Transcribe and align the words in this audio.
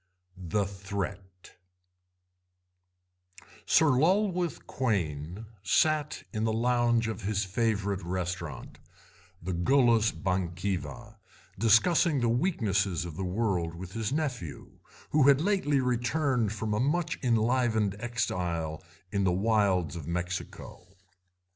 THE 0.35 0.65
THREAT 0.65 1.51
Sir 3.67 3.89
Lulworth 3.91 4.65
Quayne 4.65 5.45
sat 5.61 6.23
in 6.33 6.43
the 6.43 6.51
lounge 6.51 7.07
of 7.07 7.21
his 7.21 7.45
favourite 7.45 8.01
restaurant, 8.01 8.79
the 9.43 9.53
Gallus 9.53 10.11
Bankiva, 10.11 11.17
discussing 11.59 12.19
the 12.19 12.29
weaknesses 12.29 13.05
of 13.05 13.15
the 13.15 13.23
world 13.23 13.75
with 13.75 13.93
his 13.93 14.11
nephew, 14.11 14.79
who 15.11 15.27
had 15.27 15.39
lately 15.39 15.79
returned 15.79 16.51
from 16.51 16.73
a 16.73 16.79
much 16.79 17.19
enlivened 17.21 17.95
exile 17.99 18.81
in 19.11 19.23
the 19.23 19.31
wilds 19.31 19.95
of 19.95 20.07
Mexico. 20.07 20.97